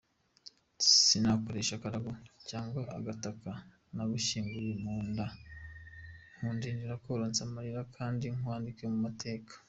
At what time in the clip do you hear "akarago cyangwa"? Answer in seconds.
1.77-2.81